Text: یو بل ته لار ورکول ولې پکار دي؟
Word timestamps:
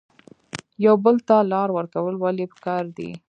یو 0.85 0.95
بل 1.03 1.15
ته 1.27 1.35
لار 1.51 1.69
ورکول 1.77 2.15
ولې 2.17 2.45
پکار 2.53 2.83
دي؟ 2.97 3.09